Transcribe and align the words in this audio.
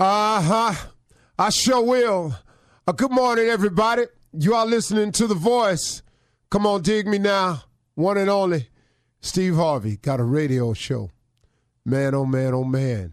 Uh 0.00 0.40
huh. 0.40 0.88
I 1.38 1.50
sure 1.50 1.84
will. 1.84 2.34
Uh, 2.86 2.92
good 2.92 3.10
morning, 3.10 3.48
everybody. 3.48 4.04
You 4.32 4.54
are 4.54 4.64
listening 4.64 5.12
to 5.12 5.26
The 5.26 5.34
Voice. 5.34 6.00
Come 6.50 6.66
on, 6.66 6.80
dig 6.80 7.06
me 7.06 7.18
now. 7.18 7.64
One 7.96 8.16
and 8.16 8.30
only 8.30 8.70
Steve 9.20 9.56
Harvey 9.56 9.98
got 9.98 10.18
a 10.18 10.24
radio 10.24 10.72
show. 10.72 11.10
Man, 11.84 12.14
oh 12.14 12.24
man, 12.24 12.54
oh 12.54 12.64
man. 12.64 13.12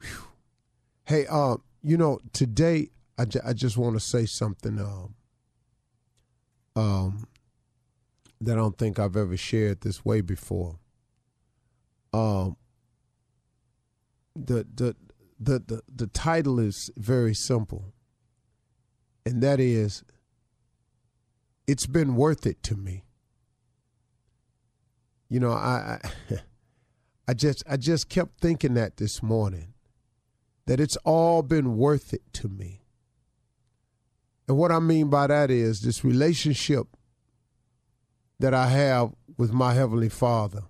Whew. 0.00 0.24
Hey, 1.04 1.26
uh, 1.30 1.58
you 1.80 1.96
know, 1.96 2.18
today 2.32 2.88
I, 3.16 3.24
j- 3.24 3.38
I 3.46 3.52
just 3.52 3.76
want 3.76 3.94
to 3.94 4.00
say 4.00 4.26
something 4.26 4.80
um, 4.80 5.14
um, 6.74 7.28
that 8.40 8.54
I 8.54 8.56
don't 8.56 8.76
think 8.76 8.98
I've 8.98 9.16
ever 9.16 9.36
shared 9.36 9.82
this 9.82 10.04
way 10.04 10.22
before. 10.22 10.80
Um, 12.12 12.56
the 14.34 14.66
the 14.74 14.96
the 15.40 15.58
the, 15.58 15.82
the 15.92 16.06
title 16.06 16.60
is 16.60 16.90
very 16.96 17.34
simple, 17.34 17.94
and 19.24 19.42
that 19.42 19.58
is, 19.58 20.04
it's 21.66 21.86
been 21.86 22.14
worth 22.14 22.46
it 22.46 22.62
to 22.64 22.76
me. 22.76 23.04
You 25.28 25.40
know, 25.40 25.52
I, 25.52 26.00
I 26.30 26.38
I 27.28 27.34
just 27.34 27.64
I 27.68 27.76
just 27.76 28.08
kept 28.08 28.40
thinking 28.40 28.74
that 28.74 28.98
this 28.98 29.22
morning 29.22 29.74
that 30.66 30.78
it's 30.78 30.96
all 30.98 31.42
been 31.42 31.76
worth 31.76 32.12
it 32.12 32.22
to 32.34 32.48
me. 32.48 32.82
And 34.46 34.56
what 34.58 34.70
I 34.70 34.78
mean 34.78 35.08
by 35.10 35.26
that 35.26 35.50
is 35.50 35.80
this 35.80 36.04
relationship 36.04 36.86
that 38.40 38.52
I 38.52 38.66
have 38.68 39.12
with 39.36 39.52
my 39.52 39.74
heavenly 39.74 40.08
Father. 40.08 40.62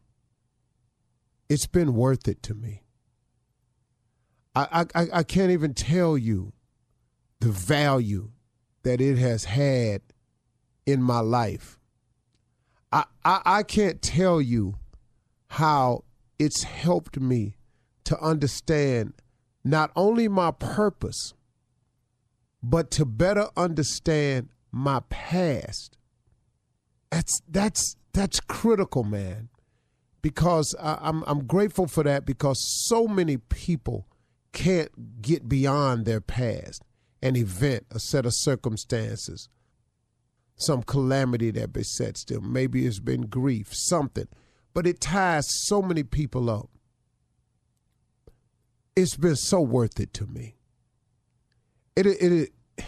It's 1.49 1.67
been 1.67 1.95
worth 1.95 2.29
it 2.29 2.43
to 2.45 2.55
me. 2.55 2.83
I, 4.73 4.87
I, 4.95 5.07
I 5.15 5.23
can't 5.23 5.51
even 5.51 5.75
tell 5.75 6.17
you 6.19 6.53
the 7.41 7.51
value 7.51 8.31
that 8.83 9.01
it 9.01 9.19
has 9.19 9.45
had 9.45 10.03
in 10.87 11.03
my 11.03 11.21
life. 11.21 11.79
I, 12.93 13.05
I, 13.25 13.41
I 13.45 13.63
can't 13.63 14.03
tell 14.03 14.41
you 14.41 14.77
how 15.49 16.05
it's 16.39 16.65
helped 16.65 17.21
me 17.21 17.57
to 18.05 18.19
understand 18.21 19.15
not 19.63 19.91
only 19.95 20.29
my 20.29 20.51
purpose, 20.51 21.35
but 22.63 22.91
to 22.93 23.05
better 23.05 23.47
understand 23.57 24.49
my 24.73 25.01
past. 25.09 25.97
That's 27.11 27.41
that's 27.49 27.97
that's 28.13 28.41
critical, 28.41 29.05
man. 29.05 29.49
Because 30.23 30.75
I, 30.81 30.99
I'm 31.01 31.25
I'm 31.27 31.45
grateful 31.45 31.87
for 31.87 32.03
that 32.05 32.27
because 32.27 32.59
so 32.89 33.07
many 33.07 33.37
people 33.37 34.07
can't 34.53 35.23
get 35.23 35.49
beyond 35.49 36.05
their 36.05 36.21
past, 36.21 36.83
an 37.23 37.37
event, 37.37 37.87
a 37.91 37.99
set 37.99 38.27
of 38.27 38.35
circumstances, 38.35 39.49
some 40.57 40.83
calamity 40.83 41.51
that 41.53 41.73
besets 41.73 42.25
them. 42.25 42.53
Maybe 42.53 42.87
it's 42.87 42.99
been 43.01 43.23
grief, 43.23 43.75
something, 43.75 44.29
but 44.75 44.87
it 44.87 45.01
ties 45.01 45.49
so 45.49 45.81
many 45.83 46.03
people 46.03 46.51
up. 46.51 46.69
It's 48.97 49.17
been 49.17 49.37
so 49.37 49.61
worth 49.61 49.99
it 50.01 50.13
to 50.15 50.27
me. 50.27 50.57
It 51.97 52.07
it, 52.07 52.33
it 52.33 52.85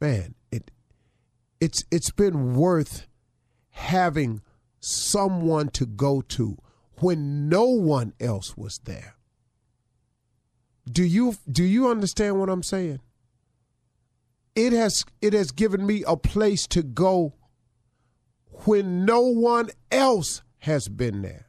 man, 0.00 0.34
it 0.50 0.70
it's 1.60 1.84
it's 1.90 2.10
been 2.10 2.54
worth 2.54 3.06
having 3.70 4.42
someone 4.80 5.68
to 5.68 5.86
go 5.86 6.20
to 6.20 6.58
when 7.00 7.48
no 7.48 7.64
one 7.64 8.12
else 8.20 8.56
was 8.56 8.80
there. 8.84 9.16
Do 10.94 11.02
you 11.02 11.34
do 11.50 11.64
you 11.64 11.90
understand 11.90 12.38
what 12.38 12.48
I'm 12.48 12.62
saying? 12.62 13.00
It 14.54 14.72
has 14.72 15.04
it 15.20 15.32
has 15.32 15.50
given 15.50 15.84
me 15.84 16.04
a 16.06 16.16
place 16.16 16.68
to 16.68 16.84
go 16.84 17.34
when 18.64 19.04
no 19.04 19.22
one 19.22 19.70
else 19.90 20.42
has 20.60 20.88
been 20.88 21.22
there. 21.22 21.46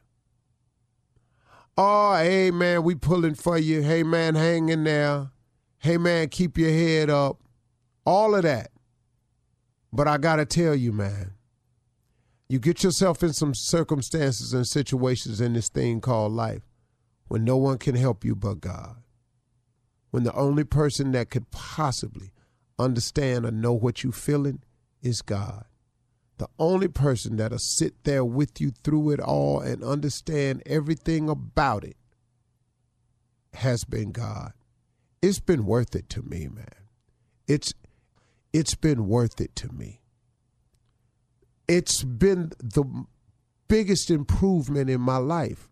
Oh, 1.78 2.16
hey 2.16 2.50
man, 2.50 2.82
we 2.82 2.96
pulling 2.96 3.36
for 3.36 3.56
you. 3.56 3.82
Hey 3.82 4.02
man, 4.02 4.34
hang 4.34 4.68
in 4.68 4.82
there. 4.82 5.30
Hey 5.78 5.96
man, 5.96 6.28
keep 6.28 6.58
your 6.58 6.72
head 6.72 7.08
up. 7.08 7.40
All 8.04 8.34
of 8.34 8.42
that. 8.42 8.72
But 9.92 10.08
I 10.08 10.18
got 10.18 10.36
to 10.36 10.44
tell 10.44 10.74
you, 10.74 10.92
man, 10.92 11.34
you 12.48 12.58
get 12.58 12.82
yourself 12.82 13.22
in 13.22 13.32
some 13.32 13.54
circumstances 13.54 14.52
and 14.52 14.66
situations 14.66 15.40
in 15.40 15.52
this 15.52 15.68
thing 15.68 16.00
called 16.00 16.32
life 16.32 16.62
when 17.28 17.44
no 17.44 17.56
one 17.56 17.78
can 17.78 17.94
help 17.94 18.24
you 18.24 18.34
but 18.34 18.60
God 18.60 18.96
when 20.16 20.24
the 20.24 20.32
only 20.32 20.64
person 20.64 21.12
that 21.12 21.28
could 21.28 21.50
possibly 21.50 22.32
understand 22.78 23.44
or 23.44 23.50
know 23.50 23.74
what 23.74 24.02
you're 24.02 24.14
feeling 24.14 24.62
is 25.02 25.20
God. 25.20 25.66
The 26.38 26.48
only 26.58 26.88
person 26.88 27.36
that'll 27.36 27.58
sit 27.58 28.02
there 28.04 28.24
with 28.24 28.58
you 28.58 28.70
through 28.82 29.10
it 29.10 29.20
all 29.20 29.60
and 29.60 29.84
understand 29.84 30.62
everything 30.64 31.28
about 31.28 31.84
it 31.84 31.98
has 33.52 33.84
been 33.84 34.10
God. 34.10 34.54
It's 35.20 35.38
been 35.38 35.66
worth 35.66 35.94
it 35.94 36.08
to 36.08 36.22
me, 36.22 36.48
man. 36.48 36.64
It's 37.46 37.74
it's 38.54 38.74
been 38.74 39.08
worth 39.08 39.38
it 39.38 39.54
to 39.56 39.68
me. 39.70 40.00
It's 41.68 42.02
been 42.02 42.52
the 42.58 43.04
biggest 43.68 44.10
improvement 44.10 44.88
in 44.88 45.02
my 45.02 45.18
life. 45.18 45.68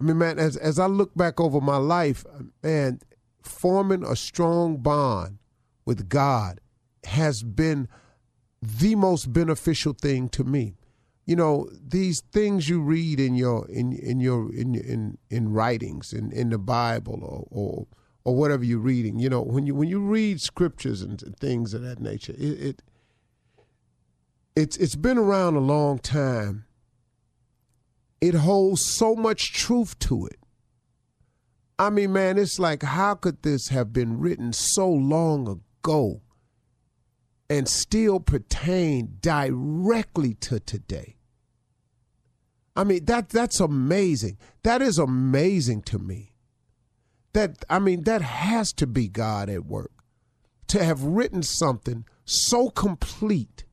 I 0.00 0.04
mean, 0.04 0.16
man, 0.16 0.38
as 0.38 0.56
as 0.56 0.78
I 0.78 0.86
look 0.86 1.14
back 1.14 1.38
over 1.38 1.60
my 1.60 1.76
life, 1.76 2.24
man, 2.62 3.00
forming 3.42 4.04
a 4.04 4.16
strong 4.16 4.78
bond 4.78 5.38
with 5.84 6.08
God 6.08 6.60
has 7.04 7.42
been 7.42 7.88
the 8.62 8.94
most 8.94 9.32
beneficial 9.32 9.92
thing 9.92 10.28
to 10.30 10.44
me. 10.44 10.76
You 11.24 11.36
know, 11.36 11.68
these 11.80 12.22
things 12.32 12.68
you 12.68 12.80
read 12.80 13.20
in 13.20 13.34
your 13.34 13.68
in 13.68 13.92
in 13.92 14.20
your 14.20 14.52
in 14.54 14.74
in 14.74 15.18
in 15.30 15.52
writings 15.52 16.12
in 16.12 16.32
in 16.32 16.50
the 16.50 16.58
Bible 16.58 17.20
or 17.22 17.46
or 17.50 17.86
or 18.24 18.34
whatever 18.34 18.64
you're 18.64 18.78
reading. 18.78 19.18
You 19.18 19.30
know, 19.30 19.42
when 19.42 19.66
you 19.66 19.74
when 19.74 19.88
you 19.88 20.00
read 20.00 20.40
scriptures 20.40 21.02
and 21.02 21.20
things 21.38 21.72
of 21.72 21.82
that 21.82 22.00
nature, 22.00 22.34
it, 22.36 22.60
it 22.60 22.82
it's 24.56 24.76
it's 24.76 24.96
been 24.96 25.18
around 25.18 25.56
a 25.56 25.60
long 25.60 25.98
time. 25.98 26.64
It 28.20 28.34
holds 28.34 28.84
so 28.84 29.14
much 29.14 29.52
truth 29.52 29.98
to 30.00 30.26
it 30.26 30.39
I 31.80 31.88
mean, 31.88 32.12
man, 32.12 32.36
it's 32.36 32.58
like, 32.58 32.82
how 32.82 33.14
could 33.14 33.42
this 33.42 33.68
have 33.68 33.90
been 33.90 34.20
written 34.20 34.52
so 34.52 34.86
long 34.86 35.48
ago 35.48 36.20
and 37.48 37.66
still 37.66 38.20
pertain 38.20 39.16
directly 39.22 40.34
to 40.34 40.60
today? 40.60 41.16
I 42.76 42.84
mean, 42.84 43.06
that 43.06 43.30
that's 43.30 43.60
amazing. 43.60 44.36
That 44.62 44.82
is 44.82 44.98
amazing 44.98 45.80
to 45.84 45.98
me. 45.98 46.34
That 47.32 47.64
I 47.70 47.78
mean, 47.78 48.02
that 48.02 48.20
has 48.20 48.74
to 48.74 48.86
be 48.86 49.08
God 49.08 49.48
at 49.48 49.64
work. 49.64 50.04
To 50.68 50.84
have 50.84 51.02
written 51.02 51.42
something 51.42 52.04
so 52.26 52.68
complete, 52.68 53.64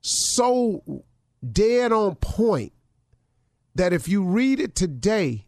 so 0.00 1.04
dead 1.46 1.92
on 1.92 2.14
point 2.14 2.72
that 3.74 3.92
if 3.92 4.08
you 4.08 4.24
read 4.24 4.60
it 4.60 4.74
today, 4.74 5.45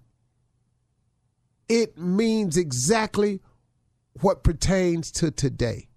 it 1.69 1.99
means 1.99 2.57
exactly 2.57 3.41
what 4.21 4.43
pertains 4.43 5.11
to 5.13 5.31
today. 5.31 5.89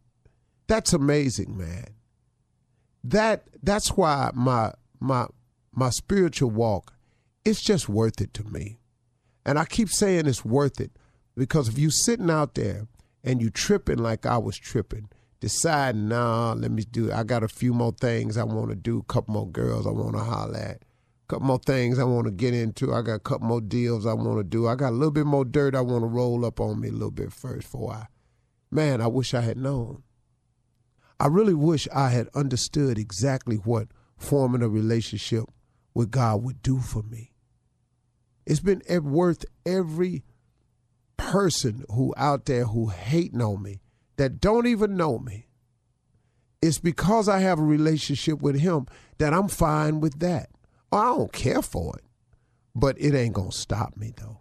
That's 0.67 0.93
amazing, 0.93 1.57
man. 1.57 1.87
That 3.03 3.47
that's 3.63 3.89
why 3.89 4.31
my 4.33 4.73
my 4.99 5.27
my 5.73 5.89
spiritual 5.89 6.51
walk 6.51 6.93
it's 7.43 7.61
just 7.61 7.89
worth 7.89 8.21
it 8.21 8.33
to 8.35 8.43
me. 8.43 8.77
And 9.45 9.57
I 9.57 9.65
keep 9.65 9.89
saying 9.89 10.27
it's 10.27 10.45
worth 10.45 10.79
it 10.79 10.91
because 11.35 11.67
if 11.67 11.77
you 11.77 11.89
sitting 11.89 12.29
out 12.29 12.53
there 12.55 12.87
and 13.23 13.41
you 13.41 13.49
tripping 13.49 13.97
like 13.97 14.25
I 14.25 14.37
was 14.37 14.57
tripping, 14.57 15.09
deciding, 15.40 16.09
nah, 16.09 16.53
let 16.53 16.72
me 16.72 16.84
do 16.84 17.11
I 17.11 17.23
got 17.23 17.43
a 17.43 17.47
few 17.47 17.73
more 17.73 17.93
things 17.93 18.37
I 18.37 18.43
want 18.43 18.69
to 18.69 18.75
do, 18.75 18.99
a 18.99 19.03
couple 19.03 19.34
more 19.34 19.49
girls 19.49 19.87
I 19.87 19.91
want 19.91 20.13
to 20.13 20.23
holler 20.23 20.57
at 20.57 20.84
couple 21.31 21.47
more 21.47 21.59
things 21.59 21.97
I 21.97 22.03
want 22.03 22.25
to 22.25 22.31
get 22.31 22.53
into. 22.53 22.93
I 22.93 23.01
got 23.01 23.13
a 23.13 23.19
couple 23.19 23.47
more 23.47 23.61
deals 23.61 24.05
I 24.05 24.11
want 24.11 24.39
to 24.39 24.43
do. 24.43 24.67
I 24.67 24.75
got 24.75 24.89
a 24.89 24.91
little 24.91 25.11
bit 25.11 25.25
more 25.25 25.45
dirt 25.45 25.75
I 25.75 25.79
want 25.79 26.03
to 26.03 26.07
roll 26.07 26.45
up 26.45 26.59
on 26.59 26.81
me 26.81 26.89
a 26.89 26.91
little 26.91 27.09
bit 27.09 27.31
first 27.31 27.72
before 27.72 27.93
I. 27.93 28.07
Man, 28.69 28.99
I 28.99 29.07
wish 29.07 29.33
I 29.33 29.39
had 29.39 29.55
known. 29.55 30.03
I 31.22 31.28
really 31.28 31.53
wish 31.53 31.87
I 31.95 32.09
had 32.09 32.28
understood 32.35 32.97
exactly 32.97 33.55
what 33.55 33.87
forming 34.17 34.61
a 34.61 34.67
relationship 34.67 35.45
with 35.93 36.11
God 36.11 36.43
would 36.43 36.61
do 36.61 36.79
for 36.79 37.01
me. 37.01 37.31
It's 38.45 38.59
been 38.59 38.81
worth 39.01 39.45
every 39.66 40.23
person 41.16 41.85
who 41.93 42.13
out 42.17 42.43
there 42.43 42.66
who 42.66 42.89
hating 42.89 43.41
on 43.41 43.63
me 43.63 43.79
that 44.17 44.41
don't 44.41 44.67
even 44.67 44.97
know 44.97 45.17
me. 45.17 45.47
It's 46.61 46.79
because 46.79 47.29
I 47.29 47.39
have 47.39 47.57
a 47.57 47.63
relationship 47.63 48.41
with 48.41 48.59
him 48.59 48.87
that 49.17 49.34
I'm 49.34 49.47
fine 49.47 50.01
with 50.01 50.19
that. 50.19 50.49
I 50.91 51.05
don't 51.05 51.32
care 51.32 51.61
for 51.61 51.96
it, 51.97 52.03
but 52.76 52.99
it 52.99 53.14
ain't 53.16 53.34
gonna 53.34 53.52
stop 53.52 53.96
me 53.97 54.14
though. 54.16 54.40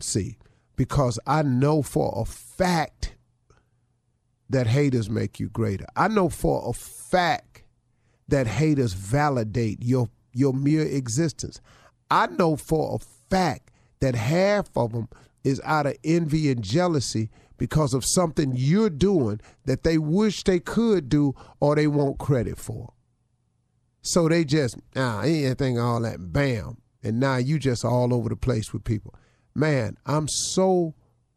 See, 0.00 0.38
because 0.76 1.18
I 1.26 1.42
know 1.42 1.82
for 1.82 2.12
a 2.16 2.24
fact 2.24 3.14
that 4.50 4.66
haters 4.66 5.08
make 5.08 5.40
you 5.40 5.48
greater. 5.48 5.86
I 5.96 6.08
know 6.08 6.28
for 6.28 6.62
a 6.68 6.72
fact 6.72 7.64
that 8.28 8.46
haters 8.46 8.92
validate 8.92 9.82
your 9.82 10.08
your 10.32 10.52
mere 10.52 10.82
existence. 10.82 11.60
I 12.10 12.26
know 12.26 12.56
for 12.56 12.96
a 12.96 13.04
fact 13.30 13.70
that 14.00 14.14
half 14.14 14.68
of 14.76 14.92
them 14.92 15.08
is 15.44 15.60
out 15.64 15.86
of 15.86 15.96
envy 16.04 16.50
and 16.50 16.62
jealousy 16.62 17.30
because 17.58 17.94
of 17.94 18.04
something 18.04 18.52
you're 18.54 18.90
doing 18.90 19.40
that 19.64 19.82
they 19.82 19.98
wish 19.98 20.44
they 20.44 20.58
could 20.58 21.08
do 21.08 21.34
or 21.60 21.76
they 21.76 21.86
want 21.86 22.18
credit 22.18 22.58
for. 22.58 22.92
So 24.02 24.28
they 24.28 24.44
just, 24.44 24.76
ah, 24.96 25.20
anything, 25.20 25.78
all 25.78 26.00
that, 26.02 26.32
bam. 26.32 26.78
And 27.02 27.18
now 27.20 27.36
you 27.36 27.58
just 27.58 27.84
all 27.84 28.12
over 28.12 28.28
the 28.28 28.36
place 28.36 28.72
with 28.72 28.84
people. 28.84 29.14
Man, 29.54 29.96
I'm 30.06 30.28
so 30.28 30.94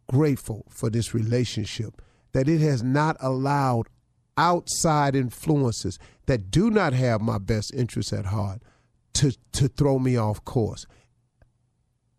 grateful 0.07 0.65
for 0.69 0.89
this 0.89 1.13
relationship 1.13 2.01
that 2.33 2.47
it 2.47 2.61
has 2.61 2.83
not 2.83 3.17
allowed 3.19 3.87
outside 4.37 5.15
influences 5.15 5.97
that 6.25 6.51
do 6.51 6.69
not 6.69 6.93
have 6.93 7.21
my 7.21 7.37
best 7.37 7.73
interests 7.73 8.11
at 8.11 8.25
heart 8.25 8.61
to 9.13 9.31
to 9.53 9.67
throw 9.67 9.97
me 9.97 10.17
off 10.17 10.43
course. 10.43 10.85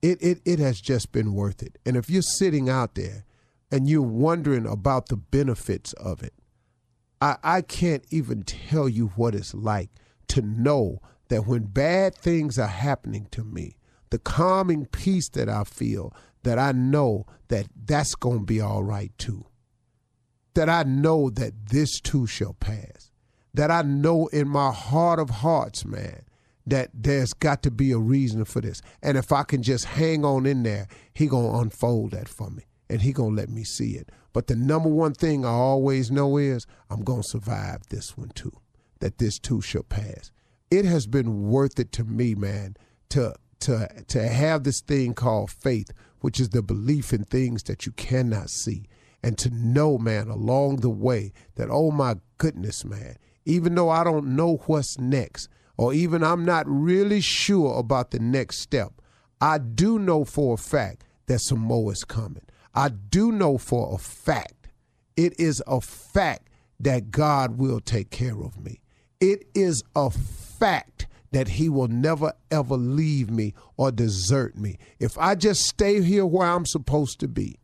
It 0.01 0.23
it 0.23 0.41
it 0.45 0.59
has 0.59 0.81
just 0.81 1.13
been 1.13 1.35
worth 1.35 1.63
it. 1.63 1.79
And 1.85 1.97
if 1.97 2.09
you're 2.09 2.23
sitting 2.23 2.69
out 2.69 2.95
there 2.95 3.25
and 3.71 3.89
you're 3.89 4.03
wondering 4.03 4.67
about 4.67 5.09
the 5.09 5.17
benefits 5.17 5.93
of 5.95 6.23
it, 6.23 6.33
I, 7.21 7.37
I 7.43 7.61
can't 7.63 8.05
even 8.11 8.43
tell 8.43 8.89
you 8.89 9.09
what 9.17 9.35
it's 9.35 9.55
like 9.55 9.91
to 10.29 10.43
know 10.43 11.01
that 11.29 11.47
when 11.47 11.65
bad 11.65 12.15
things 12.15 12.59
are 12.59 12.67
happening 12.67 13.27
to 13.33 13.45
me, 13.45 13.77
the 14.11 14.19
calming 14.19 14.87
peace 14.87 15.29
that 15.31 15.49
I 15.49 15.65
feel, 15.65 16.15
that 16.43 16.59
I 16.59 16.73
know 16.73 17.27
that 17.49 17.67
that's 17.85 18.15
going 18.15 18.41
to 18.41 18.45
be 18.45 18.61
all 18.61 18.85
right 18.85 19.13
too. 19.19 19.47
That 20.55 20.69
I 20.69 20.85
know 20.85 21.29
that 21.31 21.69
this 21.71 22.01
too 22.01 22.27
shall 22.27 22.55
pass. 22.55 23.11
That 23.53 23.71
I 23.71 23.83
know 23.83 24.27
in 24.29 24.49
my 24.49 24.71
heart 24.71 25.19
of 25.19 25.31
hearts, 25.31 25.85
man, 25.85 26.23
that 26.67 26.91
there's 26.93 27.33
got 27.33 27.63
to 27.63 27.71
be 27.71 27.93
a 27.93 27.99
reason 27.99 28.45
for 28.45 28.61
this. 28.61 28.83
And 29.03 29.17
if 29.17 29.33
I 29.33 29.43
can 29.43 29.63
just 29.63 29.85
hang 29.85 30.25
on 30.25 30.47
in 30.47 30.63
there, 30.63 30.89
he 31.15 31.27
going 31.27 31.53
to 31.53 31.59
unfold 31.59 32.13
that 32.13 32.29
for 32.29 32.51
me 32.51 32.65
and 32.89 33.03
he 33.03 33.13
going 33.13 33.35
to 33.35 33.41
let 33.41 33.49
me 33.49 33.65
see 33.65 33.93
it. 33.93 34.11
But 34.33 34.49
the 34.49 34.57
number 34.57 34.89
one 34.89 35.15
thing 35.15 35.45
I 35.45 35.51
always 35.51 36.11
know 36.11 36.37
is 36.37 36.67
I'm 36.91 37.03
going 37.03 37.23
to 37.23 37.29
survive 37.29 37.83
this 37.89 38.17
one 38.17 38.31
too. 38.31 38.53
That 39.01 39.19
this 39.19 39.39
too 39.39 39.61
shall 39.61 39.83
pass. 39.83 40.31
It 40.71 40.85
has 40.85 41.07
been 41.07 41.49
worth 41.49 41.79
it 41.79 41.93
to 41.93 42.05
me, 42.05 42.35
man, 42.35 42.77
to 43.11 43.35
to 43.61 43.89
to 44.09 44.29
have 44.29 44.65
this 44.65 44.81
thing 44.81 45.15
called 45.15 45.51
faith, 45.51 45.91
which 46.21 46.41
is 46.41 46.51
the 46.51 46.63
belief 46.63 47.13
in 47.13 47.25
things 47.25 47.63
that 47.65 47.87
you 47.87 47.93
cannot 47.93 48.51
see, 48.51 48.87
and 49.23 49.37
to 49.39 49.51
know, 49.51 49.99
man, 49.99 50.29
along 50.29 50.77
the 50.77 50.91
way 50.91 51.33
that 51.57 51.69
oh 51.71 51.91
my 51.91 52.17
goodness, 52.39 52.85
man, 52.85 53.17
even 53.45 53.75
though 53.75 53.91
I 53.91 54.05
don't 54.05 54.35
know 54.35 54.57
what's 54.67 54.99
next, 54.99 55.49
or 55.77 55.93
even 55.93 56.25
I'm 56.25 56.45
not 56.45 56.67
really 56.67 57.21
sure 57.21 57.79
about 57.79 58.11
the 58.11 58.19
next 58.19 58.59
step, 58.59 58.93
I 59.41 59.59
do 59.59 59.99
know 59.99 60.25
for 60.25 60.55
a 60.55 60.59
fact 60.59 61.05
that 61.27 61.41
some 61.41 61.61
more 61.61 61.93
is 61.93 62.05
coming. 62.05 62.43
I 62.75 62.89
do 62.89 63.33
know 63.33 63.59
for 63.59 63.95
a 63.95 63.99
fact, 63.99 64.69
it 65.17 65.39
is 65.39 65.63
a 65.67 65.81
fact 65.81 66.49
that 66.81 67.11
God 67.11 67.59
will 67.59 67.81
take 67.81 68.11
care 68.11 68.43
of 68.43 68.63
me. 68.63 68.81
It 69.21 69.47
is 69.55 69.83
a 69.95 70.11
fact 70.11 71.07
that 71.33 71.49
he 71.49 71.69
will 71.69 71.89
never 71.89 72.33
ever 72.51 72.77
leave 72.77 73.31
me 73.31 73.55
or 73.77 73.91
desert 73.91 74.57
me. 74.57 74.79
If 74.99 75.19
I 75.19 75.35
just 75.35 75.67
stay 75.67 76.03
here 76.03 76.25
where 76.25 76.49
I'm 76.49 76.67
supposed 76.67 77.21
to 77.21 77.29
be, 77.29 77.59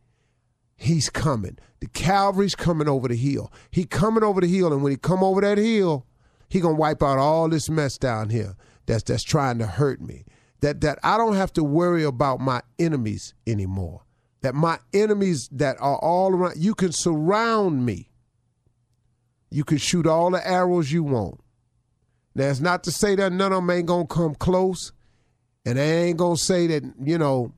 he's 0.77 1.11
coming. 1.11 1.59
The 1.81 1.87
Calvary's 1.89 2.55
coming 2.55 2.89
over 2.89 3.09
the 3.09 3.17
hill. 3.17 3.53
He 3.71 3.85
coming 3.85 4.23
over 4.23 4.41
the 4.41 4.47
hill, 4.47 4.73
and 4.73 4.83
when 4.83 4.93
he 4.93 4.97
come 4.97 5.23
over 5.23 5.41
that 5.41 5.59
hill, 5.59 6.07
he 6.49 6.61
gonna 6.61 6.75
wipe 6.75 7.03
out 7.03 7.19
all 7.19 7.49
this 7.49 7.69
mess 7.71 7.97
down 7.99 8.31
here 8.31 8.57
that's 8.87 9.03
that's 9.05 9.25
trying 9.25 9.59
to 9.59 9.67
hurt 9.67 10.01
me. 10.01 10.25
That 10.61 10.81
that 10.83 10.99
I 11.03 11.17
don't 11.17 11.37
have 11.37 11.53
to 11.55 11.65
worry 11.65 12.05
about 12.05 12.41
my 12.41 12.63
enemies 12.79 13.35
anymore. 13.47 14.03
That 14.43 14.55
my 14.55 14.79
enemies 14.93 15.49
that 15.53 15.77
are 15.81 15.99
all 15.99 16.33
around, 16.33 16.57
you 16.57 16.75
can 16.75 16.93
surround 16.93 17.87
me. 17.87 18.11
You 19.53 19.65
can 19.65 19.77
shoot 19.77 20.07
all 20.07 20.31
the 20.31 20.47
arrows 20.47 20.91
you 20.91 21.03
want. 21.03 21.39
That's 22.35 22.61
not 22.61 22.85
to 22.85 22.91
say 22.91 23.15
that 23.17 23.33
none 23.33 23.53
of 23.53 23.59
them 23.59 23.71
ain't 23.71 23.87
gonna 23.87 24.07
come 24.07 24.35
close, 24.35 24.93
and 25.67 25.79
I 25.79 25.83
ain't 25.83 26.17
gonna 26.17 26.39
say 26.39 26.67
that 26.69 26.83
you 27.05 27.19
know 27.19 27.53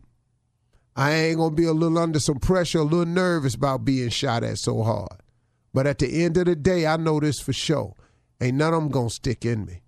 I 0.97 1.13
ain't 1.13 1.37
gonna 1.37 1.55
be 1.55 1.67
a 1.67 1.73
little 1.73 1.99
under 1.99 2.19
some 2.19 2.41
pressure, 2.41 2.81
a 2.81 2.83
little 2.83 3.07
nervous 3.07 3.55
about 3.55 3.85
being 3.85 4.09
shot 4.09 4.43
at 4.43 4.59
so 4.59 4.83
hard. 4.83 5.21
But 5.73 5.87
at 5.87 5.99
the 5.99 6.25
end 6.25 6.37
of 6.37 6.47
the 6.47 6.57
day, 6.57 6.85
I 6.87 6.97
know 6.97 7.21
this 7.21 7.39
for 7.39 7.53
sure. 7.53 7.95
Ain't 8.41 8.57
none 8.57 8.75
of 8.75 8.83
them 8.83 8.91
gonna 8.91 9.11
stick 9.11 9.45
in 9.45 9.65
me. 9.65 9.83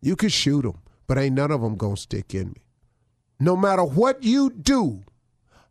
You 0.00 0.14
can 0.14 0.28
shoot 0.28 0.62
them, 0.62 0.78
but 1.08 1.18
ain't 1.18 1.34
none 1.34 1.50
of 1.50 1.60
them 1.60 1.76
gonna 1.76 1.96
stick 1.96 2.34
in 2.34 2.50
me. 2.50 2.62
No 3.40 3.56
matter 3.56 3.82
what 3.84 4.22
you 4.22 4.50
do, 4.50 5.02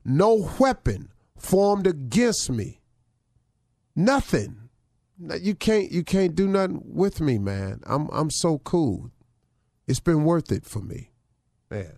no 0.03 0.49
weapon 0.59 1.13
formed 1.37 1.87
against 1.87 2.49
me. 2.49 2.81
Nothing 3.95 4.66
you 5.19 5.55
can't 5.55 5.91
you 5.91 6.03
can't 6.03 6.35
do 6.35 6.47
nothing 6.47 6.81
with 6.85 7.21
me, 7.21 7.37
man. 7.37 7.81
I'm 7.85 8.09
I'm 8.11 8.29
so 8.29 8.59
cool. 8.59 9.11
It's 9.87 9.99
been 9.99 10.23
worth 10.23 10.51
it 10.51 10.65
for 10.65 10.79
me, 10.79 11.11
man. 11.69 11.97